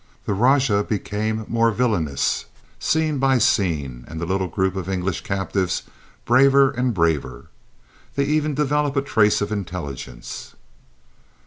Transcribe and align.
The 0.25 0.33
rajah 0.33 0.83
became 0.85 1.45
more 1.47 1.69
villainous 1.69 2.45
scene 2.79 3.19
by 3.19 3.37
scene 3.37 4.03
and 4.07 4.19
the 4.19 4.25
little 4.25 4.47
group 4.47 4.75
of 4.75 4.89
English 4.89 5.21
captives 5.21 5.83
braver 6.25 6.71
and 6.71 6.91
braver. 6.91 7.49
They 8.15 8.23
even 8.23 8.55
developed 8.55 8.97
a 8.97 9.03
trace 9.03 9.41
of 9.41 9.51
intelligence. 9.51 10.55